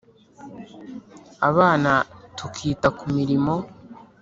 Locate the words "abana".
1.49-1.91